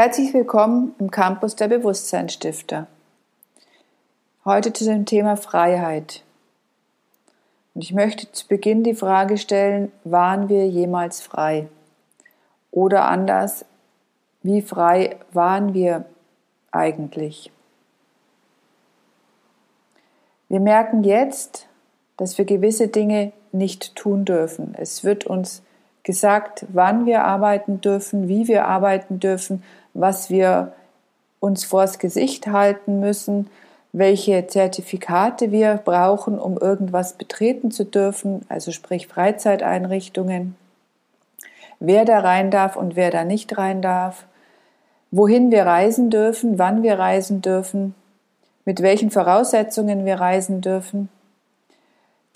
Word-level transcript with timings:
Herzlich 0.00 0.32
willkommen 0.32 0.94
im 1.00 1.10
Campus 1.10 1.56
der 1.56 1.66
Bewusstseinsstifter. 1.66 2.86
Heute 4.44 4.72
zu 4.72 4.84
dem 4.84 5.06
Thema 5.06 5.36
Freiheit. 5.36 6.22
Und 7.74 7.82
ich 7.82 7.92
möchte 7.92 8.30
zu 8.30 8.46
Beginn 8.46 8.84
die 8.84 8.94
Frage 8.94 9.38
stellen, 9.38 9.90
waren 10.04 10.48
wir 10.48 10.68
jemals 10.68 11.20
frei? 11.20 11.66
Oder 12.70 13.06
anders, 13.06 13.64
wie 14.44 14.62
frei 14.62 15.16
waren 15.32 15.74
wir 15.74 16.04
eigentlich? 16.70 17.50
Wir 20.48 20.60
merken 20.60 21.02
jetzt, 21.02 21.66
dass 22.16 22.38
wir 22.38 22.44
gewisse 22.44 22.86
Dinge 22.86 23.32
nicht 23.50 23.96
tun 23.96 24.24
dürfen. 24.24 24.76
Es 24.78 25.02
wird 25.02 25.26
uns 25.26 25.64
gesagt, 26.04 26.64
wann 26.70 27.04
wir 27.04 27.24
arbeiten 27.24 27.82
dürfen, 27.82 28.28
wie 28.28 28.48
wir 28.48 28.66
arbeiten 28.66 29.20
dürfen, 29.20 29.62
was 30.00 30.30
wir 30.30 30.72
uns 31.40 31.64
vors 31.64 31.98
Gesicht 31.98 32.46
halten 32.46 33.00
müssen, 33.00 33.50
welche 33.92 34.46
Zertifikate 34.46 35.50
wir 35.50 35.80
brauchen, 35.84 36.38
um 36.38 36.58
irgendwas 36.58 37.14
betreten 37.14 37.70
zu 37.70 37.84
dürfen, 37.84 38.44
also 38.48 38.70
sprich 38.70 39.08
Freizeiteinrichtungen, 39.08 40.56
wer 41.80 42.04
da 42.04 42.20
rein 42.20 42.50
darf 42.50 42.76
und 42.76 42.96
wer 42.96 43.10
da 43.10 43.24
nicht 43.24 43.56
rein 43.56 43.82
darf, 43.82 44.26
wohin 45.10 45.50
wir 45.50 45.64
reisen 45.64 46.10
dürfen, 46.10 46.58
wann 46.58 46.82
wir 46.82 46.98
reisen 46.98 47.40
dürfen, 47.40 47.94
mit 48.64 48.82
welchen 48.82 49.10
Voraussetzungen 49.10 50.04
wir 50.04 50.20
reisen 50.20 50.60
dürfen. 50.60 51.08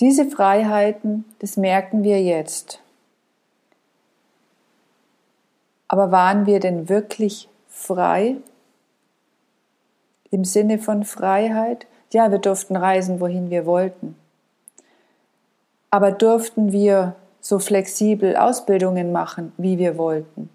Diese 0.01 0.25
Freiheiten, 0.25 1.27
das 1.41 1.57
merken 1.57 2.03
wir 2.03 2.23
jetzt. 2.23 2.81
Aber 5.87 6.11
waren 6.11 6.47
wir 6.47 6.59
denn 6.59 6.89
wirklich 6.89 7.49
frei? 7.83 8.37
Im 10.31 10.45
Sinne 10.45 10.79
von 10.79 11.05
Freiheit? 11.05 11.87
Ja, 12.13 12.31
wir 12.31 12.39
durften 12.39 12.77
reisen, 12.77 13.21
wohin 13.21 13.51
wir 13.51 13.67
wollten. 13.67 14.17
Aber 15.91 16.13
durften 16.13 16.73
wir 16.73 17.17
so 17.41 17.59
flexibel 17.59 18.37
Ausbildungen 18.37 19.13
machen, 19.13 19.53
wie 19.57 19.79
wir 19.79 19.99
wollten? 19.99 20.49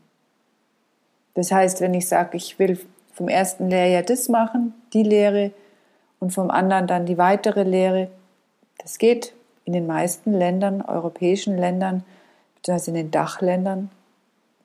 Das 1.34 1.52
heißt, 1.52 1.82
wenn 1.82 1.94
ich 1.94 2.08
sage, 2.08 2.38
ich 2.38 2.58
will 2.58 2.80
vom 3.14 3.28
ersten 3.28 3.70
Lehrjahr 3.70 4.04
das 4.04 4.30
machen, 4.30 4.74
die 4.94 5.04
Lehre, 5.04 5.52
und 6.20 6.32
vom 6.32 6.50
anderen 6.50 6.88
dann 6.88 7.06
die 7.06 7.18
weitere 7.18 7.64
Lehre, 7.64 8.10
das 8.80 8.98
geht 8.98 9.34
in 9.66 9.74
den 9.74 9.86
meisten 9.86 10.34
Ländern, 10.34 10.82
europäischen 10.82 11.58
Ländern, 11.58 12.04
beziehungsweise 12.56 12.92
in 12.92 12.96
den 12.96 13.12
Dachländern, 13.12 13.92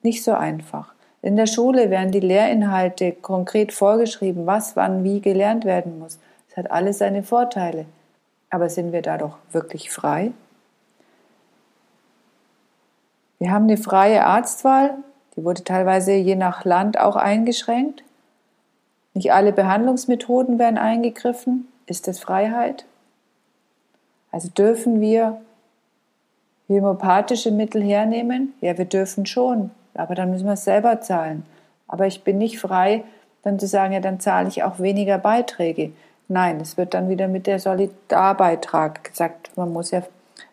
nicht 0.03 0.25
so 0.25 0.33
einfach. 0.33 0.95
In 1.23 1.37
der 1.37 1.47
Schule 1.47 1.89
werden 1.89 2.11
die 2.11 2.21
Lehrinhalte 2.21 3.13
konkret 3.13 3.73
vorgeschrieben, 3.73 4.45
was 4.45 4.75
wann 4.75 5.05
wie 5.05 5.21
gelernt 5.21 5.65
werden 5.65 6.01
muss. 6.01 6.19
Das 6.49 6.57
hat 6.57 6.71
alles 6.73 6.99
seine 6.99 7.23
Vorteile. 7.23 7.87
Aber 8.51 8.69
sind 8.69 8.93
wir 8.93 9.03
da 9.03 9.17
doch 9.19 9.39
wirklich 9.53 9.91
frei? 9.91 10.33
Wir 13.39 13.53
haben 13.53 13.65
eine 13.65 13.77
freie 13.77 14.27
Arztwahl, 14.27 14.95
die 15.37 15.45
wurde 15.45 15.65
teilweise 15.65 16.13
je 16.13 16.35
nach 16.35 16.65
Land 16.65 16.99
auch 16.99 17.17
eingeschränkt. 17.17 18.03
Nicht 19.15 19.33
alle 19.33 19.53
Behandlungsmethoden 19.53 20.59
werden 20.59 20.79
eingegriffen. 20.79 21.69
Ist 21.87 22.09
das 22.09 22.19
Freiheit? 22.19 22.85
Also 24.31 24.49
dürfen 24.49 25.01
wir 25.01 25.41
homöopathische 26.69 27.51
Mittel 27.51 27.83
hernehmen? 27.83 28.55
Ja, 28.61 28.77
wir 28.77 28.87
dürfen 28.87 29.27
schon 29.27 29.71
aber 29.95 30.15
dann 30.15 30.31
müssen 30.31 30.47
wir 30.47 30.55
es 30.55 30.65
selber 30.65 31.01
zahlen. 31.01 31.45
Aber 31.89 32.07
ich 32.07 32.25
bin 32.25 32.39
nicht 32.39 32.59
frei, 32.59 33.05
dann 33.43 33.59
zu 33.59 33.67
sagen, 33.67 33.93
ja, 33.93 34.01
dann 34.01 34.21
zahle 34.21 34.49
ich 34.49 34.63
auch 34.63 34.79
weniger 34.79 35.19
Beiträge. 35.19 35.93
Nein, 36.29 36.61
es 36.61 36.77
wird 36.77 36.95
dann 36.95 37.09
wieder 37.09 37.29
mit 37.29 37.47
der 37.47 37.59
Solidarbeitrag 37.59 39.05
gesagt, 39.05 39.51
man 39.57 39.73
muss 39.73 39.91
ja 39.91 40.03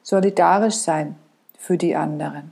solidarisch 0.04 0.76
sein 0.76 1.16
für 1.58 1.78
die 1.78 1.96
anderen. 1.96 2.52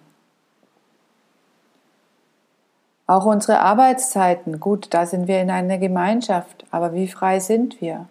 Auch 3.07 3.25
unsere 3.25 3.59
Arbeitszeiten, 3.59 4.59
gut, 4.59 4.93
da 4.93 5.05
sind 5.05 5.27
wir 5.27 5.41
in 5.41 5.49
einer 5.49 5.77
Gemeinschaft, 5.77 6.65
aber 6.71 6.93
wie 6.93 7.07
frei 7.07 7.39
sind 7.39 7.79
wir? 7.81 8.05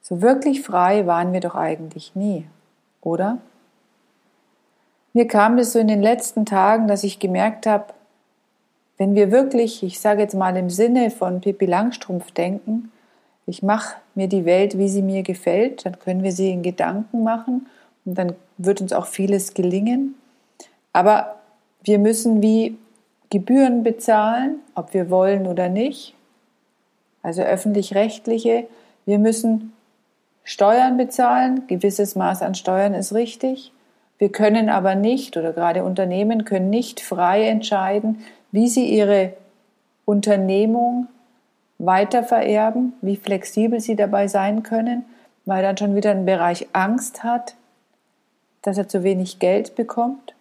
So 0.00 0.22
wirklich 0.22 0.62
frei 0.62 1.06
waren 1.06 1.32
wir 1.32 1.40
doch 1.40 1.56
eigentlich 1.56 2.14
nie, 2.14 2.46
oder? 3.00 3.38
Mir 5.12 5.28
kam 5.28 5.56
das 5.56 5.72
so 5.72 5.78
in 5.78 5.88
den 5.88 6.02
letzten 6.02 6.46
Tagen, 6.46 6.88
dass 6.88 7.04
ich 7.04 7.18
gemerkt 7.18 7.66
habe, 7.66 7.86
wenn 8.98 9.14
wir 9.14 9.30
wirklich, 9.30 9.82
ich 9.82 10.00
sage 10.00 10.22
jetzt 10.22 10.34
mal 10.34 10.56
im 10.56 10.70
Sinne 10.70 11.10
von 11.10 11.40
Pippi 11.40 11.66
Langstrumpf 11.66 12.30
denken, 12.30 12.92
ich 13.46 13.62
mache 13.62 13.96
mir 14.14 14.28
die 14.28 14.44
Welt, 14.44 14.78
wie 14.78 14.88
sie 14.88 15.02
mir 15.02 15.22
gefällt, 15.22 15.84
dann 15.84 15.98
können 15.98 16.22
wir 16.22 16.32
sie 16.32 16.50
in 16.50 16.62
Gedanken 16.62 17.24
machen 17.24 17.66
und 18.04 18.16
dann 18.16 18.34
wird 18.58 18.80
uns 18.80 18.92
auch 18.92 19.06
vieles 19.06 19.54
gelingen. 19.54 20.14
Aber 20.92 21.36
wir 21.82 21.98
müssen 21.98 22.42
wie 22.42 22.78
Gebühren 23.30 23.82
bezahlen, 23.82 24.60
ob 24.74 24.94
wir 24.94 25.10
wollen 25.10 25.46
oder 25.46 25.68
nicht. 25.68 26.14
Also 27.22 27.42
öffentlich-rechtliche. 27.42 28.66
Wir 29.06 29.18
müssen 29.18 29.72
Steuern 30.44 30.96
bezahlen. 30.96 31.66
Gewisses 31.66 32.14
Maß 32.14 32.42
an 32.42 32.54
Steuern 32.54 32.94
ist 32.94 33.14
richtig. 33.14 33.72
Wir 34.18 34.30
können 34.30 34.68
aber 34.68 34.94
nicht, 34.94 35.36
oder 35.36 35.52
gerade 35.52 35.84
Unternehmen 35.84 36.44
können 36.44 36.70
nicht 36.70 37.00
frei 37.00 37.48
entscheiden, 37.48 38.24
wie 38.52 38.68
sie 38.68 38.86
ihre 38.86 39.32
Unternehmung 40.04 41.08
weitervererben, 41.78 42.92
wie 43.00 43.16
flexibel 43.16 43.80
sie 43.80 43.96
dabei 43.96 44.28
sein 44.28 44.62
können, 44.62 45.04
weil 45.44 45.62
dann 45.62 45.76
schon 45.76 45.96
wieder 45.96 46.12
ein 46.12 46.24
Bereich 46.24 46.68
Angst 46.72 47.24
hat, 47.24 47.54
dass 48.62 48.78
er 48.78 48.88
zu 48.88 49.02
wenig 49.02 49.40
Geld 49.40 49.74
bekommt. 49.74 50.34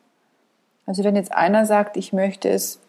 Also 0.85 1.03
wenn 1.03 1.15
jetzt 1.15 1.31
einer 1.31 1.65
sagt, 1.65 1.97
ich 1.97 2.13
möchte 2.13 2.49
es 2.49 2.79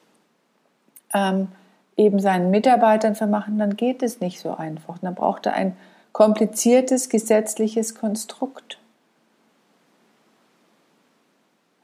ähm, 1.14 1.48
eben 1.96 2.20
seinen 2.20 2.50
Mitarbeitern 2.50 3.14
vermachen, 3.14 3.58
dann 3.58 3.76
geht 3.76 4.02
es 4.02 4.20
nicht 4.20 4.40
so 4.40 4.54
einfach. 4.54 4.98
Dann 4.98 5.14
braucht 5.14 5.46
er 5.46 5.54
ein 5.54 5.76
kompliziertes 6.12 7.08
gesetzliches 7.08 7.94
Konstrukt. 7.94 8.78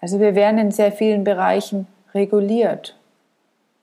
Also 0.01 0.21
wir 0.21 0.35
werden 0.35 0.59
in 0.59 0.71
sehr 0.71 0.93
vielen 0.93 1.25
Bereichen 1.25 1.87
reguliert. 2.15 2.97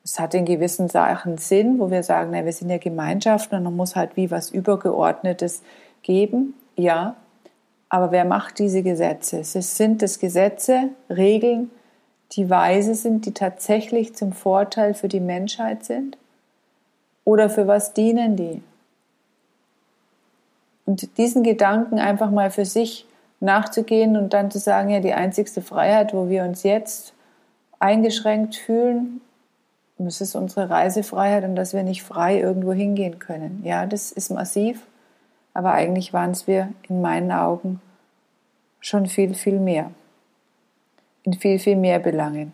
Es 0.04 0.20
hat 0.20 0.34
in 0.34 0.46
gewissen 0.46 0.88
Sachen 0.88 1.38
Sinn, 1.38 1.80
wo 1.80 1.90
wir 1.90 2.04
sagen, 2.04 2.30
na, 2.32 2.46
wir 2.46 2.54
sind 2.54 2.70
ja 2.70 2.78
Gemeinschaften 2.78 3.56
und 3.58 3.64
man 3.64 3.76
muss 3.76 3.96
halt 3.96 4.16
wie 4.16 4.30
was 4.30 4.52
Übergeordnetes 4.52 5.64
geben. 6.04 6.54
Ja, 6.76 7.16
aber 7.90 8.12
wer 8.12 8.26
macht 8.26 8.60
diese 8.60 8.84
Gesetze? 8.84 9.44
Sind 9.44 10.04
es 10.04 10.20
Gesetze, 10.20 10.90
Regeln, 11.10 11.72
die 12.34 12.50
weise 12.50 12.94
sind, 12.94 13.26
die 13.26 13.34
tatsächlich 13.34 14.16
zum 14.16 14.32
Vorteil 14.32 14.94
für 14.94 15.08
die 15.08 15.20
Menschheit 15.20 15.86
sind? 15.86 16.18
Oder 17.24 17.50
für 17.50 17.68
was 17.68 17.94
dienen 17.94 18.36
die? 18.36 18.62
Und 20.86 21.18
diesen 21.18 21.42
Gedanken 21.42 21.98
einfach 21.98 22.30
mal 22.30 22.52
für 22.52 22.66
sich 22.66 23.08
nachzugehen 23.46 24.18
und 24.18 24.34
dann 24.34 24.52
zu 24.52 24.60
sagen, 24.60 24.90
ja, 24.90 25.00
die 25.00 25.14
einzigste 25.14 25.62
Freiheit, 25.62 26.14
wo 26.14 26.28
wir 26.30 26.44
uns 26.44 26.64
jetzt 26.64 27.14
eingeschränkt 27.80 28.56
fühlen, 28.56 29.22
das 29.98 30.20
ist 30.20 30.36
unsere 30.36 30.70
Reisefreiheit 30.70 31.46
und 31.46 31.56
dass 31.56 31.74
wir 31.74 31.84
nicht 31.84 32.04
frei 32.04 32.40
irgendwo 32.40 32.74
hingehen 32.74 33.20
können. 33.20 33.62
Ja, 33.64 33.86
das 33.86 34.12
ist 34.12 34.30
massiv, 34.30 34.86
aber 35.54 35.72
eigentlich 35.72 36.12
waren 36.12 36.32
es 36.32 36.48
wir 36.48 36.70
in 36.90 37.02
meinen 37.02 37.32
Augen 37.32 37.80
schon 38.82 39.06
viel, 39.08 39.34
viel 39.34 39.60
mehr. 39.60 39.92
In 41.24 41.34
viel, 41.34 41.60
viel 41.60 41.78
mehr 41.78 42.00
Belangen. 42.00 42.52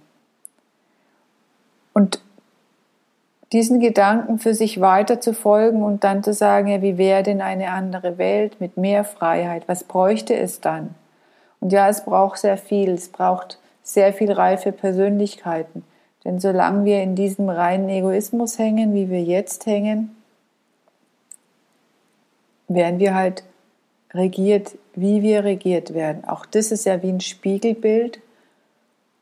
Und 1.93 2.21
diesen 3.51 3.79
Gedanken 3.79 4.39
für 4.39 4.53
sich 4.53 4.79
weiter 4.79 5.19
zu 5.19 5.33
folgen 5.33 5.83
und 5.83 6.03
dann 6.03 6.23
zu 6.23 6.33
sagen, 6.33 6.67
ja, 6.67 6.81
wie 6.81 6.97
wäre 6.97 7.23
denn 7.23 7.41
eine 7.41 7.71
andere 7.71 8.17
Welt 8.17 8.61
mit 8.61 8.77
mehr 8.77 9.03
Freiheit? 9.03 9.63
Was 9.67 9.83
bräuchte 9.83 10.35
es 10.35 10.61
dann? 10.61 10.95
Und 11.59 11.73
ja, 11.73 11.89
es 11.89 12.05
braucht 12.05 12.39
sehr 12.39 12.57
viel. 12.57 12.91
Es 12.91 13.09
braucht 13.09 13.59
sehr 13.83 14.13
viel 14.13 14.31
reife 14.31 14.71
Persönlichkeiten. 14.71 15.83
Denn 16.23 16.39
solange 16.39 16.85
wir 16.85 17.01
in 17.01 17.15
diesem 17.15 17.49
reinen 17.49 17.89
Egoismus 17.89 18.57
hängen, 18.59 18.93
wie 18.93 19.09
wir 19.09 19.23
jetzt 19.23 19.65
hängen, 19.65 20.15
werden 22.67 22.99
wir 22.99 23.15
halt 23.15 23.43
regiert, 24.13 24.77
wie 24.93 25.21
wir 25.21 25.43
regiert 25.43 25.93
werden. 25.93 26.25
Auch 26.25 26.45
das 26.45 26.71
ist 26.71 26.85
ja 26.85 27.01
wie 27.01 27.09
ein 27.09 27.21
Spiegelbild 27.21 28.19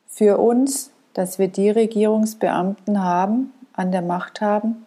für 0.07 0.37
uns, 0.37 0.91
dass 1.13 1.39
wir 1.39 1.47
die 1.47 1.69
Regierungsbeamten 1.69 3.03
haben, 3.03 3.53
an 3.79 3.93
der 3.93 4.01
Macht 4.01 4.41
haben, 4.41 4.85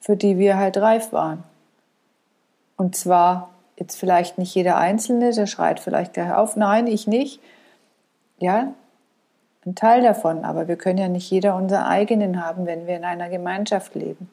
für 0.00 0.16
die 0.16 0.38
wir 0.38 0.56
halt 0.56 0.76
reif 0.76 1.12
waren. 1.12 1.42
Und 2.76 2.94
zwar 2.94 3.50
jetzt 3.76 3.96
vielleicht 3.96 4.38
nicht 4.38 4.54
jeder 4.54 4.76
Einzelne, 4.76 5.32
der 5.32 5.46
schreit 5.46 5.80
vielleicht 5.80 6.14
gleich 6.14 6.32
auf, 6.32 6.54
nein, 6.54 6.86
ich 6.86 7.08
nicht. 7.08 7.40
Ja, 8.38 8.74
ein 9.66 9.74
Teil 9.74 10.02
davon, 10.02 10.44
aber 10.44 10.68
wir 10.68 10.76
können 10.76 10.98
ja 10.98 11.08
nicht 11.08 11.28
jeder 11.28 11.56
unseren 11.56 11.82
eigenen 11.82 12.46
haben, 12.46 12.64
wenn 12.64 12.86
wir 12.86 12.96
in 12.96 13.04
einer 13.04 13.28
Gemeinschaft 13.28 13.96
leben. 13.96 14.30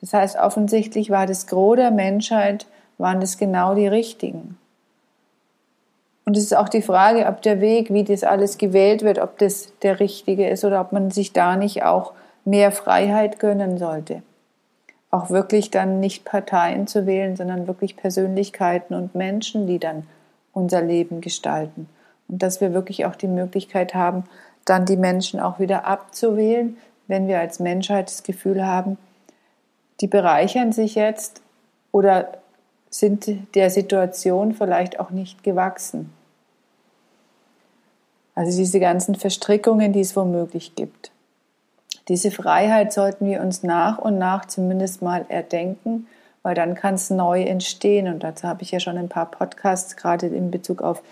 Das 0.00 0.14
heißt, 0.14 0.36
offensichtlich 0.36 1.10
war 1.10 1.26
das 1.26 1.46
Gros 1.46 1.76
der 1.76 1.90
Menschheit, 1.90 2.66
waren 2.96 3.20
das 3.20 3.36
genau 3.36 3.74
die 3.74 3.86
richtigen. 3.86 4.58
Und 6.24 6.36
es 6.36 6.44
ist 6.44 6.56
auch 6.56 6.68
die 6.68 6.82
Frage, 6.82 7.26
ob 7.26 7.42
der 7.42 7.60
Weg, 7.60 7.92
wie 7.92 8.04
das 8.04 8.22
alles 8.22 8.58
gewählt 8.58 9.02
wird, 9.02 9.18
ob 9.18 9.38
das 9.38 9.72
der 9.82 9.98
richtige 9.98 10.48
ist 10.48 10.64
oder 10.64 10.80
ob 10.80 10.92
man 10.92 11.10
sich 11.10 11.32
da 11.32 11.56
nicht 11.56 11.82
auch 11.82 12.12
mehr 12.44 12.70
Freiheit 12.70 13.38
gönnen 13.38 13.78
sollte. 13.78 14.22
Auch 15.10 15.30
wirklich 15.30 15.70
dann 15.70 16.00
nicht 16.00 16.24
Parteien 16.24 16.86
zu 16.86 17.06
wählen, 17.06 17.36
sondern 17.36 17.66
wirklich 17.66 17.96
Persönlichkeiten 17.96 18.94
und 18.94 19.14
Menschen, 19.14 19.66
die 19.66 19.78
dann 19.78 20.06
unser 20.52 20.80
Leben 20.80 21.20
gestalten. 21.20 21.88
Und 22.28 22.42
dass 22.42 22.60
wir 22.60 22.72
wirklich 22.72 23.04
auch 23.04 23.16
die 23.16 23.28
Möglichkeit 23.28 23.94
haben, 23.94 24.24
dann 24.64 24.86
die 24.86 24.96
Menschen 24.96 25.40
auch 25.40 25.58
wieder 25.58 25.86
abzuwählen, 25.86 26.76
wenn 27.08 27.26
wir 27.26 27.40
als 27.40 27.58
Menschheit 27.58 28.08
das 28.08 28.22
Gefühl 28.22 28.64
haben, 28.64 28.96
die 30.00 30.06
bereichern 30.06 30.72
sich 30.72 30.94
jetzt 30.94 31.42
oder 31.90 32.41
sind 32.92 33.26
der 33.54 33.70
Situation 33.70 34.52
vielleicht 34.52 35.00
auch 35.00 35.10
nicht 35.10 35.42
gewachsen. 35.42 36.12
Also 38.34 38.56
diese 38.56 38.80
ganzen 38.80 39.14
Verstrickungen, 39.14 39.92
die 39.92 40.00
es 40.00 40.14
womöglich 40.14 40.74
gibt. 40.74 41.10
Diese 42.08 42.30
Freiheit 42.30 42.92
sollten 42.92 43.26
wir 43.26 43.40
uns 43.40 43.62
nach 43.62 43.98
und 43.98 44.18
nach 44.18 44.44
zumindest 44.44 45.00
mal 45.00 45.24
erdenken, 45.28 46.06
weil 46.42 46.54
dann 46.54 46.74
kann 46.74 46.94
es 46.94 47.08
neu 47.10 47.42
entstehen. 47.42 48.08
Und 48.08 48.22
dazu 48.24 48.46
habe 48.46 48.62
ich 48.62 48.72
ja 48.72 48.80
schon 48.80 48.98
ein 48.98 49.08
paar 49.08 49.30
Podcasts 49.30 49.96
gerade 49.96 50.26
in 50.26 50.50
Bezug 50.50 50.82
auf 50.82 51.02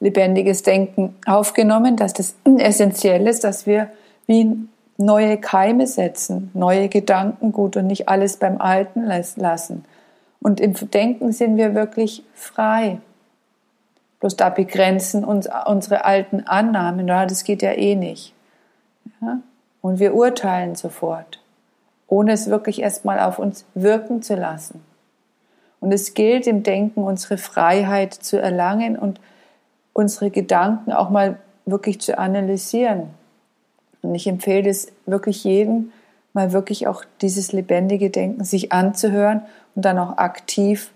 lebendiges 0.00 0.62
Denken 0.62 1.16
aufgenommen, 1.26 1.96
dass 1.96 2.14
das 2.14 2.34
essentiell 2.44 3.26
ist, 3.26 3.44
dass 3.44 3.66
wir 3.66 3.90
wie 4.26 4.56
neue 4.96 5.38
Keime 5.38 5.86
setzen, 5.86 6.50
neue 6.54 6.88
Gedanken 6.88 7.52
gut 7.52 7.76
und 7.76 7.86
nicht 7.86 8.08
alles 8.08 8.38
beim 8.38 8.60
Alten 8.60 9.04
lassen. 9.04 9.84
Und 10.40 10.60
im 10.60 10.74
Denken 10.74 11.32
sind 11.32 11.56
wir 11.56 11.74
wirklich 11.74 12.22
frei. 12.34 13.00
Bloß 14.20 14.36
da 14.36 14.48
begrenzen 14.50 15.24
uns 15.24 15.48
unsere 15.66 16.04
alten 16.04 16.46
Annahmen, 16.46 17.06
ja, 17.06 17.26
das 17.26 17.44
geht 17.44 17.62
ja 17.62 17.72
eh 17.72 17.94
nicht. 17.94 18.34
Ja? 19.20 19.40
Und 19.80 20.00
wir 20.00 20.14
urteilen 20.14 20.74
sofort, 20.74 21.40
ohne 22.08 22.32
es 22.32 22.50
wirklich 22.50 22.82
erstmal 22.82 23.20
auf 23.20 23.38
uns 23.38 23.64
wirken 23.74 24.22
zu 24.22 24.34
lassen. 24.34 24.82
Und 25.80 25.92
es 25.92 26.14
gilt 26.14 26.46
im 26.48 26.64
Denken, 26.64 27.02
unsere 27.04 27.38
Freiheit 27.38 28.12
zu 28.12 28.40
erlangen 28.40 28.98
und 28.98 29.20
unsere 29.92 30.30
Gedanken 30.30 30.92
auch 30.92 31.10
mal 31.10 31.38
wirklich 31.66 32.00
zu 32.00 32.18
analysieren. 32.18 33.10
Und 34.02 34.14
ich 34.14 34.26
empfehle 34.26 34.68
es 34.68 34.92
wirklich 35.06 35.44
jedem, 35.44 35.92
mal 36.32 36.52
wirklich 36.52 36.86
auch 36.86 37.04
dieses 37.20 37.52
lebendige 37.52 38.10
Denken 38.10 38.44
sich 38.44 38.72
anzuhören 38.72 39.42
und 39.74 39.84
dann 39.84 39.98
auch 39.98 40.18
aktiv 40.18 40.92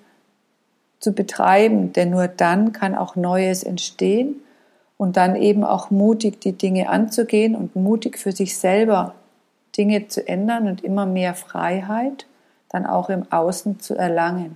zu 1.00 1.12
betreiben, 1.12 1.92
denn 1.92 2.10
nur 2.10 2.28
dann 2.28 2.72
kann 2.72 2.94
auch 2.94 3.16
Neues 3.16 3.62
entstehen 3.62 4.36
und 4.96 5.16
dann 5.16 5.34
eben 5.34 5.64
auch 5.64 5.90
mutig 5.90 6.40
die 6.40 6.52
Dinge 6.52 6.88
anzugehen 6.88 7.56
und 7.56 7.74
mutig 7.74 8.18
für 8.18 8.32
sich 8.32 8.56
selber 8.56 9.14
Dinge 9.76 10.06
zu 10.06 10.26
ändern 10.26 10.68
und 10.68 10.84
immer 10.84 11.06
mehr 11.06 11.34
Freiheit 11.34 12.26
dann 12.68 12.86
auch 12.86 13.10
im 13.10 13.30
Außen 13.30 13.80
zu 13.80 13.94
erlangen. 13.94 14.54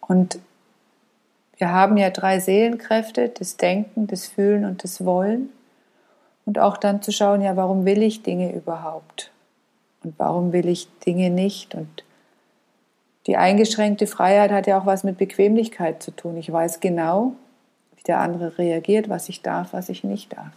Und 0.00 0.38
wir 1.56 1.70
haben 1.70 1.96
ja 1.98 2.10
drei 2.10 2.40
Seelenkräfte, 2.40 3.28
das 3.28 3.56
Denken, 3.56 4.06
das 4.06 4.26
Fühlen 4.26 4.64
und 4.64 4.82
das 4.82 5.04
Wollen. 5.04 5.50
Und 6.50 6.58
auch 6.58 6.76
dann 6.76 7.00
zu 7.00 7.12
schauen, 7.12 7.42
ja, 7.42 7.54
warum 7.54 7.84
will 7.84 8.02
ich 8.02 8.24
Dinge 8.24 8.52
überhaupt? 8.52 9.30
Und 10.02 10.14
warum 10.18 10.52
will 10.52 10.66
ich 10.66 10.88
Dinge 11.06 11.30
nicht? 11.30 11.76
Und 11.76 12.02
die 13.28 13.36
eingeschränkte 13.36 14.08
Freiheit 14.08 14.50
hat 14.50 14.66
ja 14.66 14.76
auch 14.76 14.84
was 14.84 15.04
mit 15.04 15.16
Bequemlichkeit 15.16 16.02
zu 16.02 16.10
tun. 16.10 16.36
Ich 16.36 16.50
weiß 16.50 16.80
genau, 16.80 17.34
wie 17.94 18.02
der 18.02 18.18
andere 18.18 18.58
reagiert, 18.58 19.08
was 19.08 19.28
ich 19.28 19.42
darf, 19.42 19.72
was 19.72 19.90
ich 19.90 20.02
nicht 20.02 20.32
darf. 20.32 20.50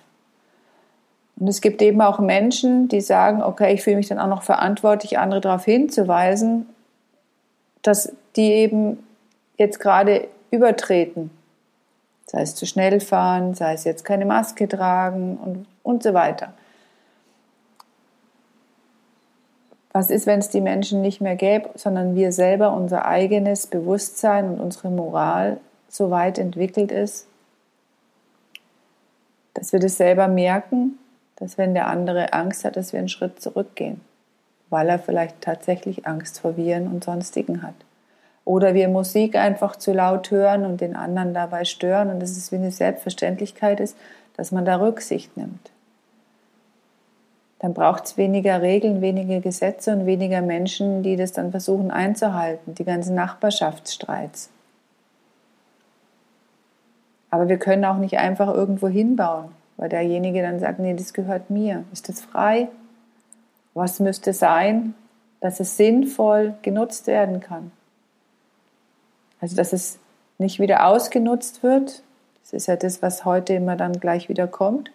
Und 1.36 1.48
es 1.48 1.62
gibt 1.62 1.80
eben 1.84 2.02
auch 2.02 2.18
Menschen, 2.18 2.88
die 2.88 3.02
sagen, 3.02 3.44
okay, 3.44 3.76
ich 3.76 3.84
fühle 3.84 3.98
mich 3.98 4.08
dann 4.08 4.18
auch 4.18 4.26
noch 4.26 4.42
verantwortlich, 4.42 5.20
andere 5.20 5.42
darauf 5.42 5.64
hinzuweisen, 5.66 6.66
dass 7.84 8.12
die 8.36 8.52
eben 8.52 8.98
jetzt 9.60 9.80
gerade 9.80 10.28
übertreten. 10.50 11.30
Sei 12.26 12.42
es 12.42 12.56
zu 12.56 12.66
schnell 12.66 13.00
fahren, 13.00 13.54
sei 13.54 13.74
es 13.74 13.84
jetzt 13.84 14.06
keine 14.06 14.26
Maske 14.26 14.68
tragen 14.68 15.38
und, 15.38 15.68
und 15.84 16.02
so 16.02 16.14
weiter. 16.14 16.54
Was 19.92 20.10
ist, 20.10 20.26
wenn 20.26 20.40
es 20.40 20.50
die 20.50 20.62
Menschen 20.62 21.02
nicht 21.02 21.22
mehr 21.22 21.36
gäbe, 21.36 21.70
sondern 21.76 22.16
wir 22.16 22.32
selber 22.32 22.74
unser 22.74 23.06
eigenes 23.06 23.68
Bewusstsein 23.68 24.50
und 24.50 24.60
unsere 24.60 24.90
Moral 24.90 25.60
so 25.88 26.10
weit 26.10 26.40
entwickelt 26.40 26.92
ist, 26.92 27.28
dass 29.54 29.72
wir 29.72 29.80
das 29.80 29.98
selber 29.98 30.28
merken, 30.28 30.98
dass 31.36 31.60
wenn 31.60 31.76
der 31.76 31.88
andere 31.88 32.34
Angst 32.34 32.66
hat, 32.66 32.76
dass 32.76 32.92
wir 32.92 33.00
einen 33.00 33.10
Schritt 33.10 33.40
zurückgehen, 33.40 34.02
weil 34.72 34.90
er 34.90 34.98
vielleicht 34.98 35.42
tatsächlich 35.42 36.08
Angst 36.08 36.40
vor 36.40 36.58
Viren 36.58 36.88
und 36.88 37.04
sonstigen 37.04 37.62
hat. 37.62 37.76
Oder 38.46 38.74
wir 38.74 38.88
Musik 38.88 39.36
einfach 39.36 39.76
zu 39.76 39.94
laut 39.94 40.32
hören 40.32 40.66
und 40.66 40.82
den 40.82 40.96
anderen 40.96 41.36
dabei 41.36 41.66
stören 41.66 42.10
und 42.10 42.20
dass 42.20 42.32
es 42.32 42.52
wie 42.52 42.56
eine 42.56 42.72
Selbstverständlichkeit 42.72 43.80
ist, 43.80 43.96
dass 44.36 44.52
man 44.52 44.66
da 44.66 44.78
Rücksicht 44.78 45.38
nimmt. 45.38 45.73
Dann 47.64 47.74
braucht 47.74 48.04
es 48.04 48.18
weniger 48.18 48.62
Regeln, 48.62 49.00
weniger 49.00 49.40
Gesetze 49.40 49.94
und 49.94 50.06
weniger 50.06 50.42
Menschen, 50.42 51.02
die 51.02 51.16
das 51.16 51.32
dann 51.32 51.52
versuchen 51.52 51.92
einzuhalten, 51.92 52.76
die 52.76 52.84
ganzen 52.84 53.16
Nachbarschaftsstreits. 53.16 54.50
Aber 57.30 57.48
wir 57.48 57.58
können 57.58 57.86
auch 57.86 58.00
nicht 58.00 58.18
einfach 58.18 58.54
irgendwo 58.54 58.90
hinbauen, 58.90 59.46
weil 59.78 59.88
derjenige 59.88 60.42
dann 60.42 60.60
sagt, 60.60 60.80
nee, 60.80 60.94
das 60.94 61.14
gehört 61.14 61.50
mir. 61.50 61.86
Ist 61.94 62.10
das 62.10 62.20
frei? 62.20 62.68
Was 63.74 64.02
müsste 64.02 64.34
sein, 64.34 64.94
dass 65.40 65.62
es 65.62 65.78
sinnvoll 65.78 66.56
genutzt 66.64 67.08
werden 67.08 67.40
kann? 67.40 67.72
Also, 69.40 69.56
dass 69.56 69.72
es 69.72 70.00
nicht 70.38 70.60
wieder 70.60 70.86
ausgenutzt 70.86 71.64
wird. 71.64 72.04
Das 72.42 72.52
ist 72.52 72.68
ja 72.68 72.76
das, 72.76 73.02
was 73.02 73.24
heute 73.24 73.54
immer 73.54 73.78
dann 73.78 74.02
gleich 74.02 74.28
wieder 74.28 74.48
kommt. 74.48 74.92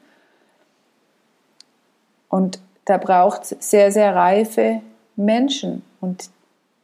Und 2.28 2.60
da 2.84 2.98
braucht 2.98 3.42
es 3.42 3.70
sehr, 3.70 3.92
sehr 3.92 4.14
reife 4.14 4.80
Menschen 5.16 5.82
und 6.00 6.30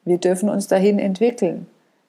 wir 0.04 0.18
dürfen 0.18 0.48
uns 0.48 0.68
dahin 0.68 0.98
entwickeln. 0.98 1.66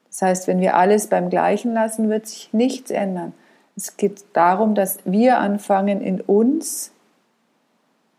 Das 0.09 0.21
heißt, 0.21 0.47
wenn 0.47 0.59
wir 0.59 0.75
alles 0.75 1.07
beim 1.07 1.29
Gleichen 1.29 1.73
lassen, 1.73 2.09
wird 2.09 2.27
sich 2.27 2.49
nichts 2.53 2.91
ändern. 2.91 3.33
Es 3.75 3.97
geht 3.97 4.23
darum, 4.33 4.75
dass 4.75 4.99
wir 5.05 5.39
anfangen, 5.39 6.01
in 6.01 6.21
uns 6.21 6.91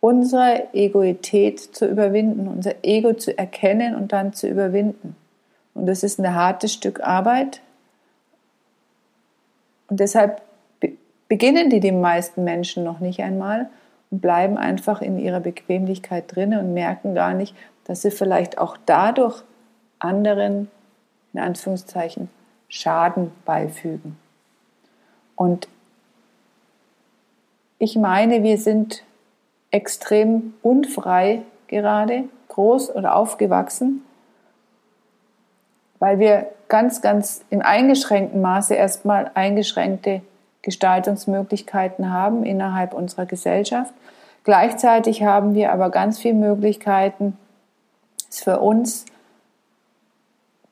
unsere 0.00 0.72
Egoität 0.74 1.58
zu 1.58 1.86
überwinden, 1.86 2.48
unser 2.48 2.74
Ego 2.82 3.14
zu 3.14 3.36
erkennen 3.36 3.94
und 3.94 4.12
dann 4.12 4.32
zu 4.32 4.46
überwinden. 4.46 5.16
Und 5.74 5.86
das 5.86 6.02
ist 6.02 6.18
ein 6.18 6.34
hartes 6.34 6.72
Stück 6.72 7.00
Arbeit. 7.00 7.60
Und 9.88 10.00
deshalb 10.00 10.42
beginnen 11.28 11.70
die 11.70 11.80
die 11.80 11.92
meisten 11.92 12.44
Menschen 12.44 12.84
noch 12.84 13.00
nicht 13.00 13.20
einmal 13.20 13.68
bleiben 14.10 14.56
einfach 14.56 15.02
in 15.02 15.18
ihrer 15.18 15.40
Bequemlichkeit 15.40 16.34
drin 16.34 16.56
und 16.56 16.74
merken 16.74 17.14
gar 17.14 17.34
nicht, 17.34 17.54
dass 17.84 18.02
sie 18.02 18.10
vielleicht 18.10 18.58
auch 18.58 18.76
dadurch 18.86 19.42
anderen, 19.98 20.70
in 21.32 21.40
Anführungszeichen, 21.40 22.28
Schaden 22.68 23.32
beifügen. 23.44 24.18
Und 25.36 25.68
ich 27.78 27.96
meine, 27.96 28.42
wir 28.42 28.58
sind 28.58 29.04
extrem 29.70 30.54
unfrei 30.62 31.42
gerade, 31.68 32.24
groß 32.48 32.94
oder 32.94 33.14
aufgewachsen 33.14 34.02
weil 35.98 36.18
wir 36.18 36.48
ganz, 36.68 37.00
ganz 37.00 37.44
im 37.50 37.62
eingeschränkten 37.62 38.40
Maße 38.40 38.74
erstmal 38.74 39.30
eingeschränkte 39.34 40.22
Gestaltungsmöglichkeiten 40.66 42.12
haben 42.12 42.44
innerhalb 42.44 42.92
unserer 42.92 43.24
Gesellschaft. 43.24 43.94
Gleichzeitig 44.42 45.22
haben 45.22 45.54
wir 45.54 45.72
aber 45.72 45.90
ganz 45.90 46.18
viele 46.18 46.34
Möglichkeiten, 46.34 47.38
es 48.28 48.40
für 48.40 48.58
uns 48.58 49.06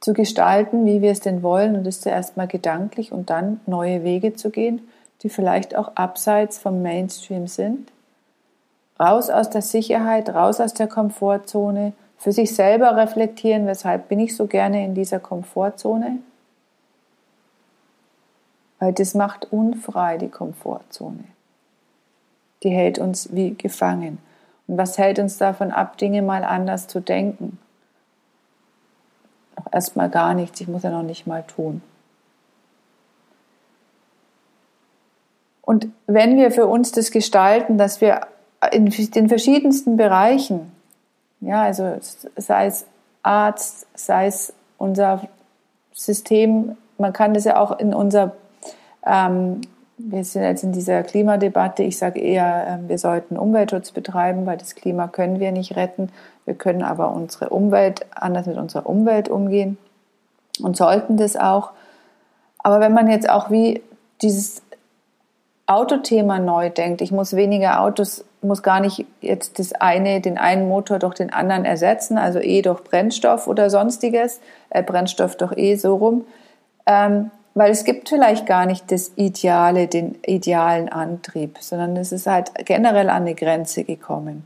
zu 0.01 0.13
gestalten, 0.13 0.85
wie 0.85 1.01
wir 1.01 1.13
es 1.13 1.21
denn 1.21 1.45
wollen 1.45 1.77
und 1.77 1.87
es 1.87 2.01
zuerst 2.01 2.37
mal 2.37 2.49
gedanklich 2.49 3.13
und 3.13 3.31
dann 3.31 3.61
neue 3.67 4.03
Wege 4.03 4.35
zu 4.35 4.51
gehen, 4.51 4.81
die 5.23 5.29
vielleicht 5.29 5.77
auch 5.77 5.93
abseits 5.95 6.59
vom 6.59 6.83
Mainstream 6.83 7.47
sind. 7.47 7.93
Raus 8.99 9.31
aus 9.31 9.49
der 9.49 9.63
Sicherheit, 9.63 10.29
raus 10.29 10.61
aus 10.61 10.75
der 10.75 10.89
Komfortzone, 10.89 11.93
für 12.19 12.33
sich 12.33 12.53
selber 12.57 12.97
reflektieren, 12.97 13.69
weshalb 13.69 14.09
bin 14.09 14.19
ich 14.19 14.35
so 14.35 14.47
gerne 14.49 14.85
in 14.85 14.95
dieser 14.95 15.21
Komfortzone. 15.21 16.19
Weil 18.79 18.93
das 18.93 19.15
macht 19.15 19.53
unfrei 19.53 20.19
die 20.19 20.29
Komfortzone. 20.29 21.25
die 22.63 22.71
hält 22.71 22.99
uns 22.99 23.35
wie 23.35 23.55
gefangen. 23.55 24.19
Und 24.67 24.79
was 24.79 24.97
hält 24.97 25.19
uns 25.19 25.37
davon 25.37 25.71
ab, 25.71 25.99
Dinge 25.99 26.23
mal 26.23 26.45
anders 26.45 26.87
zu 26.87 27.01
denken? 27.01 27.59
Noch 29.57 29.73
erstmal 29.73 30.09
gar 30.09 30.35
nichts, 30.35 30.61
ich 30.61 30.69
muss 30.69 30.83
ja 30.83 30.91
noch 30.91 31.03
nicht 31.03 31.27
mal 31.27 31.45
tun. 31.45 31.83
Und 35.61 35.89
wenn 36.07 36.37
wir 36.37 36.51
für 36.51 36.67
uns 36.67 36.93
das 36.93 37.11
gestalten, 37.11 37.79
dass 37.79 38.01
wir 38.01 38.27
in 38.73 38.87
den 38.87 39.29
verschiedensten 39.29 39.97
Bereichen, 39.97 40.73
ja, 41.41 41.63
also 41.63 41.97
sei 42.37 42.67
es 42.67 42.87
Arzt, 43.23 43.87
sei 43.95 44.27
es 44.27 44.53
unser 44.79 45.29
System, 45.93 46.77
man 46.99 47.13
kann 47.13 47.35
das 47.35 47.45
ja 47.45 47.59
auch 47.59 47.79
in 47.79 47.95
unser, 47.95 48.37
ähm, 49.07 49.61
wir 49.97 50.25
sind 50.25 50.43
jetzt 50.43 50.65
in 50.65 50.73
dieser 50.73 51.03
Klimadebatte, 51.03 51.83
ich 51.83 51.99
sage 51.99 52.21
eher, 52.21 52.81
äh, 52.85 52.89
wir 52.89 52.99
sollten 52.99 53.37
Umweltschutz 53.37 53.93
betreiben, 53.93 54.47
weil 54.47 54.57
das 54.57 54.75
Klima 54.75 55.09
können 55.09 55.39
wir 55.41 55.53
nicht 55.53 55.77
retten. 55.77 56.11
Wir 56.45 56.55
können 56.55 56.83
aber 56.83 57.13
unsere 57.13 57.51
Umwelt, 57.51 58.07
anders 58.15 58.47
mit 58.47 58.57
unserer 58.57 58.87
Umwelt 58.87 59.29
umgehen 59.29 59.79
und 60.61 60.77
sollten 60.77 61.17
das 61.17 61.37
auch. 61.37 61.71
Aber 62.59 62.81
wenn 62.81 62.93
man 62.93 63.09
jetzt 63.09 63.29
auch 63.29 63.51
wie 63.51 63.83
dieses 64.21 64.63
Autothema 65.67 66.39
neu 66.39 66.71
denkt, 66.71 67.01
ich 67.01 67.13
muss 67.13 67.35
weniger 67.35 67.81
Autos, 67.81 68.25
muss 68.43 68.63
gar 68.63 68.81
nicht 68.81 69.07
jetzt 69.21 69.59
das 69.59 69.73
eine, 69.73 70.21
den 70.21 70.37
einen 70.37 70.69
Motor 70.69 70.99
durch 70.99 71.15
den 71.15 71.33
anderen 71.33 71.65
ersetzen, 71.65 72.19
also 72.19 72.39
E 72.39 72.61
durch 72.61 72.85
Brennstoff 72.85 73.47
oder 73.47 73.71
sonstiges, 73.71 74.41
äh, 74.71 74.83
Brennstoff 74.83 75.37
durch 75.37 75.57
E 75.57 75.77
so 75.77 75.97
rum, 75.97 76.25
ähm, 76.87 77.31
weil 77.55 77.71
es 77.71 77.85
gibt 77.85 78.09
vielleicht 78.09 78.47
gar 78.47 78.67
nicht 78.67 78.91
das 78.91 79.13
Ideale, 79.17 79.87
den 79.87 80.17
idealen 80.27 80.89
Antrieb, 80.89 81.59
sondern 81.61 81.97
es 81.97 82.13
ist 82.13 82.27
halt 82.27 82.53
generell 82.67 83.09
an 83.09 83.23
eine 83.23 83.35
Grenze 83.35 83.85
gekommen. 83.85 84.45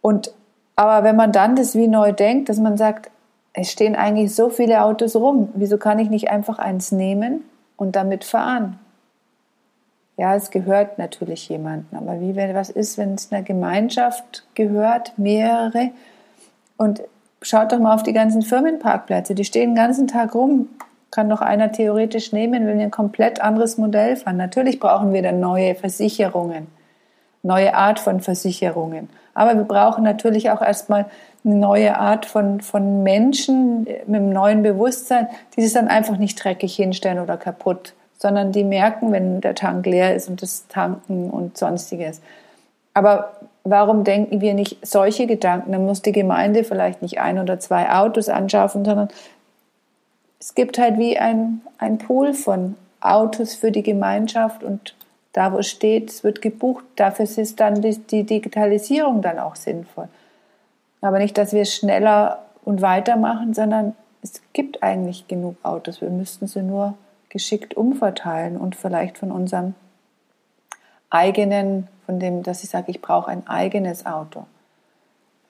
Und 0.00 0.32
aber 0.76 1.04
wenn 1.04 1.16
man 1.16 1.30
dann 1.30 1.56
das 1.56 1.74
wie 1.74 1.88
neu 1.88 2.12
denkt, 2.12 2.48
dass 2.48 2.58
man 2.58 2.78
sagt, 2.78 3.10
es 3.52 3.70
stehen 3.70 3.96
eigentlich 3.96 4.34
so 4.34 4.48
viele 4.48 4.82
Autos 4.82 5.14
rum, 5.14 5.50
wieso 5.54 5.76
kann 5.76 5.98
ich 5.98 6.08
nicht 6.08 6.30
einfach 6.30 6.58
eins 6.58 6.90
nehmen 6.90 7.44
und 7.76 7.96
damit 7.96 8.24
fahren? 8.24 8.78
Ja, 10.16 10.34
es 10.36 10.50
gehört 10.50 10.98
natürlich 10.98 11.48
jemandem, 11.48 11.98
aber 11.98 12.20
wie 12.20 12.36
was 12.36 12.70
ist, 12.70 12.98
wenn 12.98 13.14
es 13.14 13.32
einer 13.32 13.42
Gemeinschaft 13.42 14.46
gehört, 14.54 15.18
mehrere? 15.18 15.90
Und 16.76 17.02
schaut 17.42 17.72
doch 17.72 17.78
mal 17.78 17.94
auf 17.94 18.02
die 18.02 18.12
ganzen 18.12 18.42
Firmenparkplätze, 18.42 19.34
die 19.34 19.44
stehen 19.44 19.70
den 19.70 19.76
ganzen 19.76 20.06
Tag 20.06 20.34
rum. 20.34 20.68
Kann 21.10 21.28
doch 21.28 21.40
einer 21.40 21.72
theoretisch 21.72 22.32
nehmen, 22.32 22.66
wenn 22.66 22.78
wir 22.78 22.84
ein 22.84 22.90
komplett 22.90 23.40
anderes 23.40 23.78
Modell 23.78 24.16
fahren. 24.16 24.36
Natürlich 24.36 24.78
brauchen 24.78 25.12
wir 25.12 25.22
dann 25.22 25.40
neue 25.40 25.74
Versicherungen, 25.74 26.68
neue 27.42 27.74
Art 27.74 27.98
von 27.98 28.20
Versicherungen. 28.20 29.08
Aber 29.34 29.56
wir 29.56 29.64
brauchen 29.64 30.04
natürlich 30.04 30.50
auch 30.50 30.62
erstmal 30.62 31.06
eine 31.44 31.56
neue 31.56 31.98
Art 31.98 32.26
von, 32.26 32.60
von 32.60 33.02
Menschen 33.02 33.84
mit 33.84 34.06
einem 34.06 34.30
neuen 34.30 34.62
Bewusstsein, 34.62 35.28
die 35.56 35.62
sich 35.62 35.72
dann 35.72 35.88
einfach 35.88 36.16
nicht 36.16 36.42
dreckig 36.42 36.74
hinstellen 36.74 37.18
oder 37.18 37.36
kaputt 37.36 37.94
sondern 38.20 38.52
die 38.52 38.64
merken, 38.64 39.12
wenn 39.12 39.40
der 39.40 39.54
Tank 39.54 39.86
leer 39.86 40.14
ist 40.14 40.28
und 40.28 40.42
das 40.42 40.68
Tanken 40.68 41.30
und 41.30 41.56
sonstiges. 41.56 42.20
Aber 42.92 43.32
warum 43.64 44.04
denken 44.04 44.42
wir 44.42 44.52
nicht 44.52 44.86
solche 44.86 45.26
Gedanken? 45.26 45.72
Dann 45.72 45.86
muss 45.86 46.02
die 46.02 46.12
Gemeinde 46.12 46.62
vielleicht 46.62 47.00
nicht 47.00 47.18
ein 47.18 47.38
oder 47.38 47.58
zwei 47.58 47.90
Autos 47.90 48.28
anschaffen, 48.28 48.84
sondern 48.84 49.08
es 50.40 50.54
gibt 50.54 50.78
halt 50.78 50.98
wie 50.98 51.18
ein, 51.18 51.60
ein 51.78 51.98
Pool 51.98 52.32
von 52.32 52.74
Autos 53.00 53.54
für 53.54 53.70
die 53.70 53.82
Gemeinschaft 53.82 54.64
und 54.64 54.96
da, 55.32 55.52
wo 55.52 55.58
es 55.58 55.68
steht, 55.68 56.10
es 56.10 56.24
wird 56.24 56.42
gebucht. 56.42 56.84
Dafür 56.96 57.26
ist 57.26 57.60
dann 57.60 57.82
die, 57.82 57.98
die 57.98 58.24
Digitalisierung 58.24 59.22
dann 59.22 59.38
auch 59.38 59.54
sinnvoll. 59.54 60.08
Aber 61.02 61.18
nicht, 61.18 61.38
dass 61.38 61.52
wir 61.52 61.64
schneller 61.66 62.44
und 62.64 62.82
weitermachen, 62.82 63.54
sondern 63.54 63.94
es 64.22 64.42
gibt 64.52 64.82
eigentlich 64.82 65.28
genug 65.28 65.56
Autos. 65.62 66.00
Wir 66.00 66.10
müssten 66.10 66.46
sie 66.46 66.62
nur 66.62 66.94
geschickt 67.28 67.74
umverteilen 67.76 68.56
und 68.56 68.74
vielleicht 68.74 69.18
von 69.18 69.30
unserem 69.30 69.74
eigenen, 71.10 71.86
von 72.06 72.18
dem, 72.18 72.42
dass 72.42 72.64
ich 72.64 72.70
sage, 72.70 72.90
ich 72.90 73.00
brauche 73.00 73.30
ein 73.30 73.46
eigenes 73.46 74.04
Auto, 74.04 74.46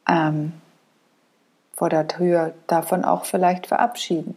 ähm, 0.08 0.52
vor 1.72 1.88
der 1.88 2.06
Tür 2.06 2.52
davon 2.66 3.04
auch 3.04 3.24
vielleicht 3.24 3.66
verabschieden. 3.66 4.36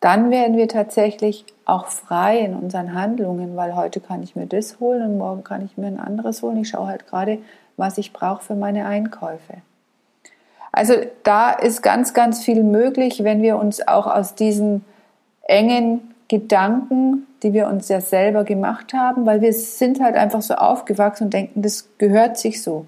Dann 0.00 0.30
werden 0.30 0.56
wir 0.56 0.68
tatsächlich 0.68 1.44
auch 1.66 1.86
frei 1.86 2.40
in 2.40 2.54
unseren 2.54 2.94
Handlungen, 2.94 3.54
weil 3.54 3.76
heute 3.76 4.00
kann 4.00 4.22
ich 4.22 4.34
mir 4.34 4.46
das 4.46 4.80
holen 4.80 5.02
und 5.02 5.18
morgen 5.18 5.44
kann 5.44 5.64
ich 5.64 5.76
mir 5.76 5.86
ein 5.86 6.00
anderes 6.00 6.42
holen. 6.42 6.56
Ich 6.56 6.70
schaue 6.70 6.86
halt 6.86 7.06
gerade, 7.06 7.38
was 7.76 7.98
ich 7.98 8.12
brauche 8.12 8.42
für 8.42 8.54
meine 8.54 8.86
Einkäufe. 8.86 9.58
Also 10.72 10.94
da 11.22 11.50
ist 11.50 11.82
ganz, 11.82 12.14
ganz 12.14 12.42
viel 12.42 12.62
möglich, 12.62 13.24
wenn 13.24 13.42
wir 13.42 13.58
uns 13.58 13.86
auch 13.86 14.06
aus 14.06 14.34
diesen 14.34 14.84
engen 15.42 16.14
Gedanken, 16.28 17.26
die 17.42 17.52
wir 17.52 17.66
uns 17.66 17.88
ja 17.88 18.00
selber 18.00 18.44
gemacht 18.44 18.92
haben, 18.94 19.26
weil 19.26 19.40
wir 19.40 19.52
sind 19.52 20.00
halt 20.00 20.14
einfach 20.14 20.42
so 20.42 20.54
aufgewachsen 20.54 21.24
und 21.24 21.34
denken, 21.34 21.62
das 21.62 21.88
gehört 21.98 22.38
sich 22.38 22.62
so. 22.62 22.86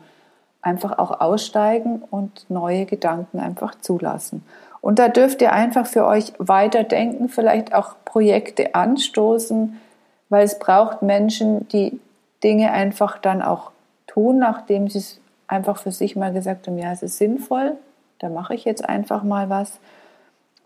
Einfach 0.61 0.99
auch 0.99 1.21
aussteigen 1.21 2.03
und 2.09 2.49
neue 2.49 2.87
Gedanken 2.87 3.41
einfach 3.41 3.75
zulassen. 3.81 4.45
Und 4.83 4.99
da 4.99 5.09
dürft 5.09 5.41
ihr 5.41 5.53
einfach 5.53 5.87
für 5.87 6.05
euch 6.05 6.33
weiterdenken, 6.39 7.29
vielleicht 7.29 7.73
auch 7.73 7.95
Projekte 8.05 8.75
anstoßen, 8.75 9.81
weil 10.29 10.45
es 10.45 10.59
braucht 10.59 11.03
Menschen, 11.03 11.69
die 11.69 12.01
Dinge 12.43 12.73
einfach 12.73 13.17
dann 13.19 13.41
auch 13.41 13.71
tun, 14.09 14.39
nachdem 14.39 14.89
sie 14.89 14.99
es 14.99 15.21
einfach 15.47 15.79
für 15.79 15.93
sich 15.93 16.17
mal 16.17 16.33
gesagt 16.33 16.67
haben, 16.67 16.79
ja, 16.79 16.91
es 16.91 17.03
ist 17.03 17.17
sinnvoll, 17.17 17.77
da 18.19 18.29
mache 18.29 18.55
ich 18.55 18.65
jetzt 18.65 18.87
einfach 18.87 19.23
mal 19.23 19.49
was. 19.49 19.79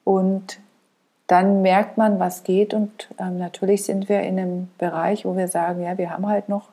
Und 0.03 0.61
dann 1.27 1.61
merkt 1.61 1.99
man, 1.99 2.19
was 2.19 2.43
geht. 2.43 2.73
Und 2.73 3.09
ähm, 3.19 3.39
natürlich 3.39 3.85
sind 3.85 4.09
wir 4.09 4.21
in 4.23 4.39
einem 4.39 4.69
Bereich, 4.79 5.27
wo 5.27 5.37
wir 5.37 5.49
sagen, 5.49 5.83
ja, 5.83 5.99
wir 5.99 6.11
haben 6.11 6.27
halt 6.27 6.49
noch 6.49 6.71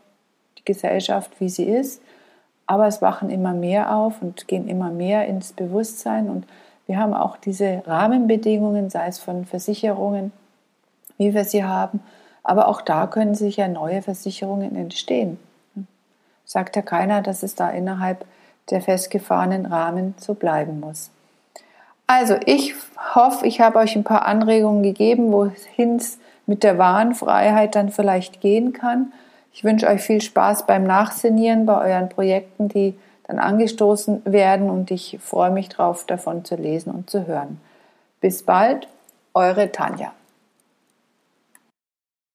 die 0.60 0.66
Gesellschaft, 0.66 1.32
wie 1.40 1.50
sie 1.50 1.66
ist, 1.66 2.02
aber 2.68 2.88
es 2.88 3.02
wachen 3.02 3.30
immer 3.30 3.54
mehr 3.54 3.94
auf 3.94 4.22
und 4.22 4.48
gehen 4.48 4.70
immer 4.70 4.92
mehr 4.92 5.28
ins 5.28 5.52
Bewusstsein. 5.52 6.30
Und 6.30 6.46
wir 6.88 6.98
haben 6.98 7.14
auch 7.14 7.38
diese 7.38 7.84
Rahmenbedingungen, 7.86 8.90
sei 8.90 9.08
es 9.08 9.20
von 9.20 9.46
Versicherungen, 9.46 10.32
wie 11.18 11.34
wir 11.34 11.46
sie 11.46 11.64
haben, 11.64 12.02
aber 12.44 12.68
auch 12.68 12.82
da 12.82 13.08
können 13.08 13.36
sich 13.36 13.58
ja 13.58 13.68
neue 13.68 14.02
Versicherungen 14.02 14.76
entstehen. 14.76 15.40
Sagt 16.46 16.76
ja 16.76 16.82
keiner, 16.82 17.22
dass 17.22 17.42
es 17.42 17.56
da 17.56 17.70
innerhalb 17.70 18.26
der 18.70 18.82
festgefahrenen 18.82 19.66
Rahmen 19.66 20.14
so 20.18 20.34
bleiben 20.34 20.80
muss. 20.80 21.10
Also 22.08 22.36
ich 22.46 22.76
hoffe, 23.16 23.48
ich 23.48 23.62
habe 23.62 23.80
euch 23.80 23.96
ein 23.96 24.04
paar 24.04 24.26
Anregungen 24.26 24.84
gegeben, 24.84 25.32
wohin 25.32 25.96
es 25.96 26.20
mit 26.46 26.64
der 26.64 26.78
wahren 26.78 27.16
Freiheit 27.16 27.76
dann 27.76 27.90
vielleicht 27.90 28.42
gehen 28.42 28.74
kann. 28.74 29.14
Ich 29.54 29.64
wünsche 29.64 29.88
euch 29.88 30.02
viel 30.02 30.22
Spaß 30.22 30.66
beim 30.66 30.84
Nachsinieren 30.84 31.66
bei 31.66 31.92
euren 31.92 32.10
Projekten, 32.10 32.68
die 32.68 32.96
dann 33.26 33.40
angestoßen 33.40 34.22
werden 34.26 34.70
und 34.70 34.92
ich 34.92 35.20
freue 35.22 35.52
mich 35.52 35.70
drauf, 35.70 36.06
davon 36.06 36.46
zu 36.46 36.56
lesen 36.56 36.92
und 36.92 37.10
zu 37.10 37.28
hören. 37.28 37.60
Bis 38.22 38.44
bald, 38.44 38.88
eure 39.34 39.72
Tanja. 39.72 40.14